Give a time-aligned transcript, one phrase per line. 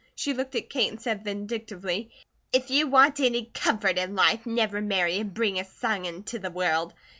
[0.15, 2.09] She looked at Kate and said vindictively:
[2.51, 6.49] "If you want any comfort in life, never marry and bring a son inter the
[6.49, 6.95] world.